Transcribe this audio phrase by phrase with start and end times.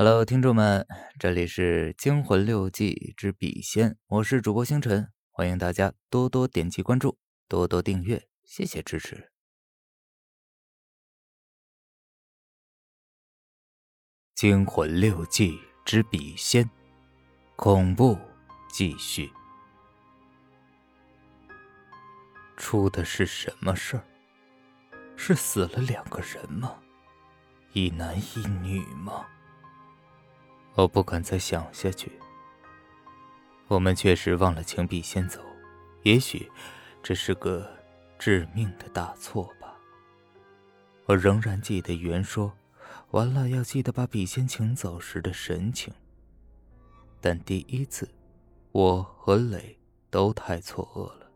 [0.00, 0.86] Hello，听众们，
[1.18, 7.18] 这里是《惊魂六记之笔仙》，我是主播星辰，欢迎大家多多点击关注，
[7.48, 9.16] 多多订阅，谢谢支持。
[14.36, 16.64] 《惊魂六记之笔仙》，
[17.56, 18.16] 恐怖
[18.70, 19.28] 继续。
[22.56, 24.04] 出的是什么事儿？
[25.16, 26.78] 是死了两个人吗？
[27.72, 29.26] 一男一女吗？
[30.78, 32.12] 我不敢再想下去。
[33.66, 35.40] 我们确实忘了请笔仙走，
[36.04, 36.48] 也许
[37.02, 37.68] 这是个
[38.16, 39.76] 致命的大错吧。
[41.06, 42.52] 我仍然记得袁说
[43.10, 45.92] 完了要记得把笔仙请走时的神情。
[47.20, 48.08] 但第一次，
[48.70, 49.76] 我和磊
[50.10, 51.28] 都太错愕了，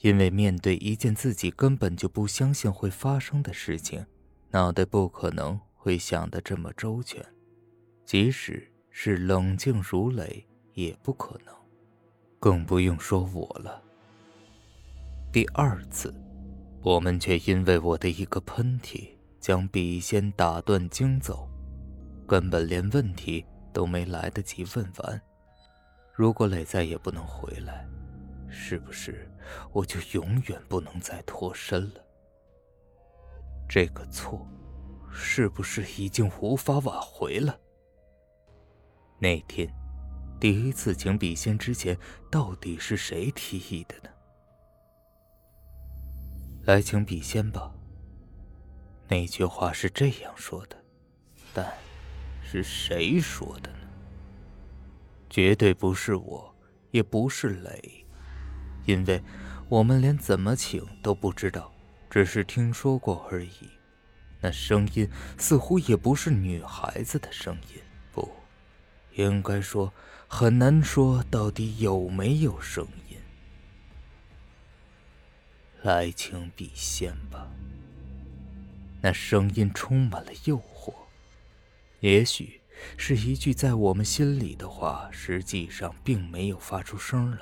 [0.00, 4.06] 因为面对一件自己根本就不相信会发生的事情，
[4.52, 7.22] 脑袋不可能会想得这么周全。
[8.06, 11.52] 即使是冷静如磊，也不可能，
[12.38, 13.82] 更不用说我了。
[15.32, 16.14] 第二次，
[16.82, 21.50] 我们却因为我的一个喷嚏，将笔仙打断惊走，
[22.28, 25.20] 根本连问题都没来得及问完。
[26.14, 27.88] 如果磊再也不能回来，
[28.48, 29.28] 是不是
[29.72, 32.00] 我就永远不能再脱身了？
[33.68, 34.46] 这个错，
[35.12, 37.58] 是不是已经无法挽回了？
[39.18, 39.72] 那天，
[40.38, 41.96] 第一次请笔仙之前，
[42.30, 44.10] 到底是谁提议的呢？
[46.64, 47.72] 来请笔仙吧。
[49.08, 50.76] 那句话是这样说的，
[51.54, 51.72] 但
[52.42, 53.78] 是谁说的呢？
[55.30, 56.54] 绝对不是我，
[56.90, 58.04] 也不是磊，
[58.84, 59.22] 因为
[59.68, 61.72] 我们连怎么请都不知道，
[62.10, 63.70] 只是听说过而已。
[64.40, 67.80] 那声音似乎也不是女孩子的声音。
[69.16, 69.92] 应该说
[70.28, 73.16] 很难说到底有没有声音。
[75.82, 77.48] 来请笔仙吧。
[79.02, 80.92] 那声音充满了诱惑，
[82.00, 82.60] 也许
[82.96, 87.38] 是一句在我们心里的话，实际上并没有发出声来。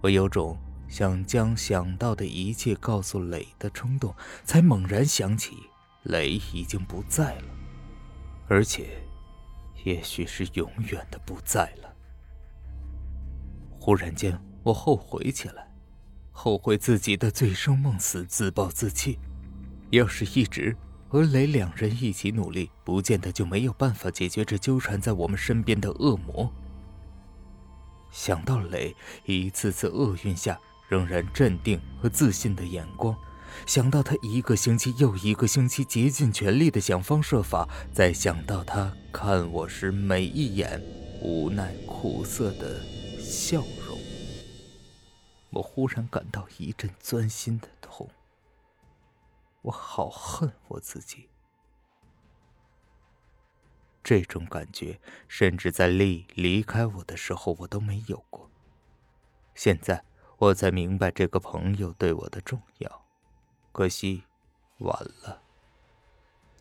[0.00, 0.56] 我有种
[0.88, 4.14] 想将想到的一切告诉磊的冲动，
[4.44, 5.56] 才猛然想起
[6.04, 7.48] 磊已经不在了，
[8.48, 9.07] 而且。
[9.84, 11.94] 也许是永远的不在了。
[13.80, 15.66] 忽然间，我后悔起来，
[16.30, 19.18] 后悔自己的醉生梦死、自暴自弃。
[19.90, 20.76] 要是一直
[21.08, 26.52] 和雷两人一起努力，不见得就没有办法解决这纠缠在我们身边的恶魔。
[28.10, 30.58] 想到雷一次次厄运下
[30.88, 33.16] 仍然镇定和自信的眼光。
[33.66, 40.82] 想到他一个星期又一个星期竭尽全力的想方设法，再想到他看我时每一眼
[41.22, 42.80] 无奈苦涩的
[43.18, 43.98] 笑容，
[45.50, 48.08] 我忽然感到一阵钻心的痛。
[49.62, 51.28] 我好恨我自己，
[54.02, 58.48] 这种感觉甚至在丽离开我的时候我都没有过。
[59.54, 60.04] 现在
[60.38, 63.07] 我才明白这个朋友对我的重要。
[63.78, 64.24] 可惜，
[64.78, 65.40] 晚了。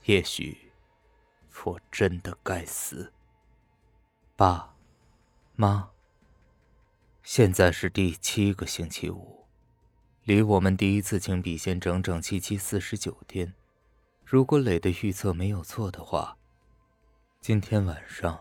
[0.05, 0.71] 也许，
[1.63, 3.11] 我真的该死。
[4.35, 4.75] 爸，
[5.55, 5.89] 妈。
[7.23, 9.47] 现在是第七个星期五，
[10.25, 13.51] 离我们第一次请笔仙整整七七四十九天。
[14.23, 16.37] 如果磊的预测没有错的话，
[17.41, 18.39] 今天晚上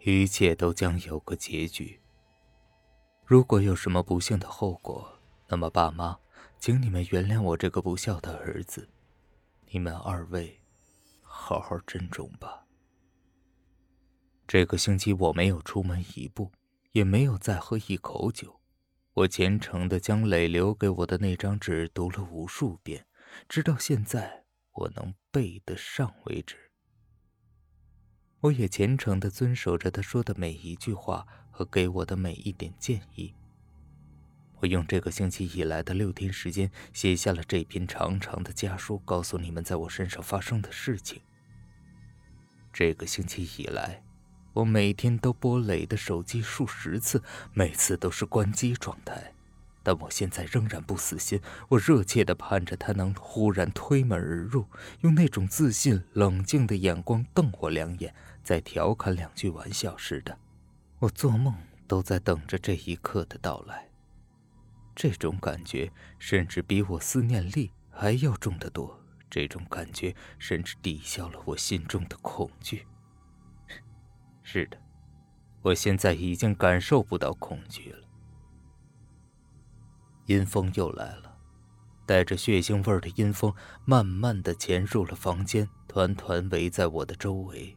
[0.00, 2.00] 一切都将有个结局。
[3.24, 5.08] 如果有什么不幸的后果，
[5.46, 6.18] 那么爸妈。
[6.58, 8.88] 请你们原谅我这个不孝的儿子，
[9.70, 10.60] 你们二位
[11.22, 12.66] 好好珍重吧。
[14.46, 16.50] 这个星期我没有出门一步，
[16.92, 18.60] 也没有再喝一口酒，
[19.14, 23.06] 我虔诚的将磊留给我的那张纸读了无数遍，
[23.48, 26.56] 直到现在我能背得上为止。
[28.40, 33.34] 我也虔诚的遵守着他说的每一句话和给我的每一点建议。
[34.60, 41.20] 我用这个星期以来的六天时间写下了这篇长长的家书，告诉你们在我身上发生的事情。
[42.72, 44.02] 这个星期以来，
[44.52, 47.22] 我每天都拨磊的手机数十次，
[47.52, 49.32] 每次都是关机状态。
[49.82, 54.66] 但我现在仍然不死心，我热切地盼着他能忽然推门而入，
[55.00, 58.14] 用那种自信、冷静的眼光瞪我两眼，
[58.44, 60.36] 再调侃两句玩笑似的。
[60.98, 61.54] 我做梦
[61.86, 63.87] 都在等着这一刻的到来。
[65.00, 69.00] 这种感觉甚至比我思念力还要重得多。
[69.30, 72.84] 这种感觉甚至抵消了我心中的恐惧。
[74.42, 74.76] 是的，
[75.62, 78.00] 我现在已经感受不到恐惧了。
[80.26, 81.38] 阴风又来了，
[82.04, 83.54] 带着血腥味的阴风
[83.84, 87.76] 慢慢的潜入了房间，团团围在我的周围。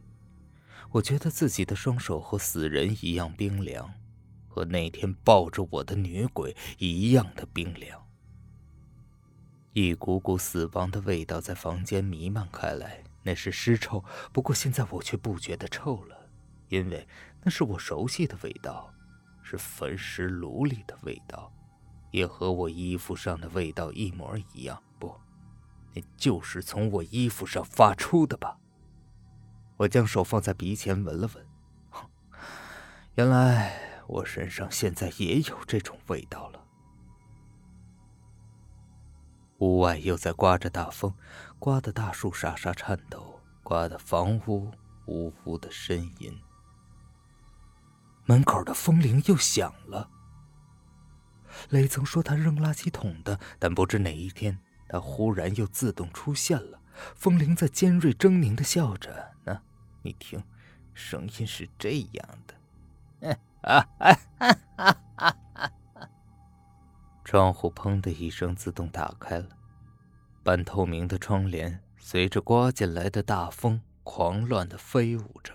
[0.90, 3.94] 我觉得自己的双手和死人一样冰凉，
[4.52, 8.06] 和那天抱着我的女鬼一样的冰凉。
[9.72, 14.04] 一股股死亡的味道在房间弥漫开来，那是尸臭。
[14.30, 16.18] 不过现在我却不觉得臭了。
[16.68, 17.08] 因为
[17.42, 18.92] 那是我熟悉的味道，
[19.42, 21.50] 是焚尸炉里的味道，
[22.10, 24.82] 也和我衣服上的味道一模一样。
[24.98, 25.14] 不，
[25.94, 28.58] 那就是从我衣服上发出的吧？
[29.78, 31.46] 我将手放在鼻前闻了闻，
[31.90, 32.06] 哼
[33.16, 36.64] 原来我身上现在也有这种味道了。
[39.58, 41.14] 屋外又在刮着大风，
[41.58, 44.70] 刮得大树沙沙颤抖，刮得房屋
[45.06, 46.36] 呜呜的呻吟。
[48.24, 50.10] 门口的风铃又响了。
[51.70, 54.58] 雷曾说他扔垃圾桶的，但不知哪一天，
[54.88, 56.80] 他忽然又自动出现了。
[57.14, 59.62] 风铃在尖锐狰狞的笑着呢，
[60.02, 60.42] 你听，
[60.92, 65.36] 声音是这样的：啊啊啊啊啊
[65.94, 66.10] 啊！
[67.24, 69.48] 窗户砰的一声自动打开了，
[70.42, 75.54] 半透明的窗帘随着刮进来的大风狂乱的飞舞着。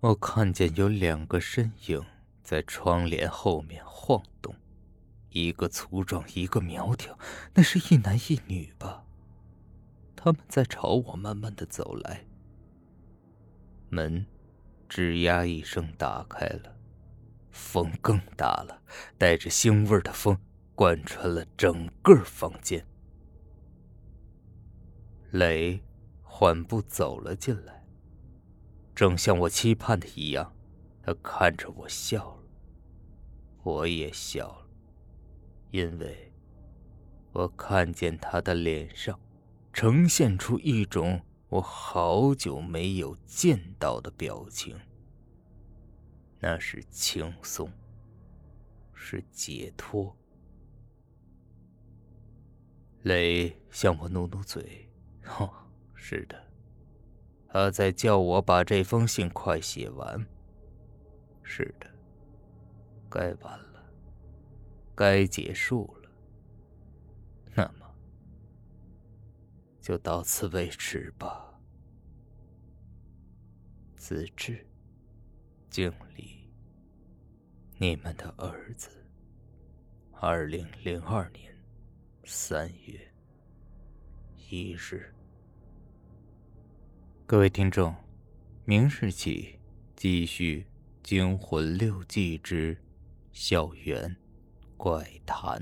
[0.00, 2.04] 我看见有两个身影
[2.42, 4.54] 在窗帘后面晃动，
[5.30, 7.18] 一个粗壮，一个苗条，
[7.54, 9.04] 那是一男一女吧？
[10.14, 12.24] 他们在朝我慢慢的走来。
[13.90, 14.26] 门
[14.88, 16.76] 吱呀一声打开了，
[17.56, 18.82] 风更大了，
[19.16, 20.38] 带着腥味的风
[20.74, 22.86] 贯穿了整个房间。
[25.32, 25.82] 雷
[26.22, 27.84] 缓步走了进来。
[28.94, 30.54] 正像我期盼的一样，
[31.02, 32.42] 他看着我笑了，
[33.62, 34.66] 我也笑了，
[35.70, 36.32] 因为
[37.32, 39.18] 我看见他的脸上
[39.72, 44.78] 呈现出一种我好久没有见到的表情，
[46.48, 47.68] 那是轻松，
[48.94, 50.16] 是解脱。
[53.02, 54.88] 雷向我努努嘴，
[55.24, 55.52] 哦，
[55.92, 56.40] 是的。
[57.48, 60.24] 他在叫我把这封信快写完。
[61.42, 61.90] 是的，
[63.10, 63.92] 该完了，
[64.94, 66.10] 该结束了。
[67.56, 67.92] 那么，
[69.80, 71.58] 就到此为止吧。
[73.96, 74.64] 子志，
[75.68, 76.35] 敬礼。
[77.78, 78.88] 你们的儿子。
[80.12, 81.54] 二零零二年
[82.24, 82.98] 三月
[84.48, 85.12] 一日。
[87.26, 87.94] 各位听众，
[88.64, 89.58] 明日起
[89.94, 90.64] 继续
[91.06, 92.74] 《惊魂六记之
[93.32, 94.16] 校园
[94.78, 95.60] 怪谈》。